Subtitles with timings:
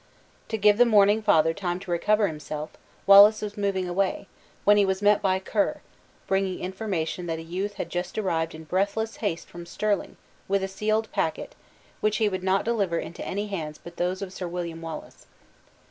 [0.47, 2.71] To give the mourning father time to recover himself,
[3.05, 4.25] Wallace was moving away,
[4.63, 5.81] when he was met by Ker,
[6.25, 10.17] bringing information that a youth had just arrived in breathless haste from Stirling,
[10.47, 11.53] with a sealed packet,
[11.99, 15.27] which he would not deliver into any hands but those of Sir William Wallace.